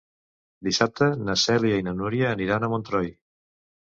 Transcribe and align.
Dissabte 0.67 1.09
na 1.27 1.35
Cèlia 1.41 1.77
i 1.81 1.85
na 1.89 1.93
Núria 1.99 2.31
aniran 2.37 2.65
a 2.65 2.71
Montroi. 2.75 3.13